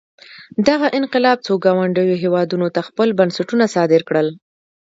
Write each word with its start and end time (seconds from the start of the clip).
دغه 0.67 0.87
انقلاب 0.99 1.37
څو 1.45 1.53
ګاونډیو 1.65 2.21
هېوادونو 2.23 2.67
ته 2.75 2.81
خپل 2.87 3.07
بنسټونه 3.19 3.65
صادر 3.75 4.01
کړل. 4.09 4.27